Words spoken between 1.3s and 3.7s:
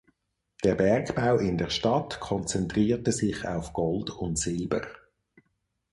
in der Stadt konzentrierte sich